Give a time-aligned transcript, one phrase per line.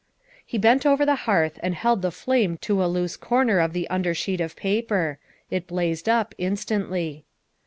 [0.43, 3.87] He bent over the hearth and held the flame to a loose corner of the
[3.91, 5.19] under sheet of paper;
[5.51, 7.23] it blazed up instantly.